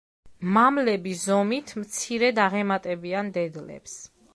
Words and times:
მამლები 0.55 1.13
ზომით 1.25 1.75
მცირედ 1.83 2.45
აღემატებიან 2.49 3.35
დედლებს. 3.41 3.99